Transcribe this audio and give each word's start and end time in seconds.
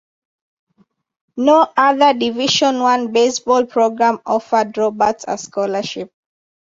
No 1.37 1.71
other 1.77 2.15
Division 2.17 2.79
One 2.79 3.11
baseball 3.11 3.67
program 3.67 4.17
offered 4.25 4.75
Roberts 4.75 5.25
a 5.27 5.37
scholarship. 5.37 6.11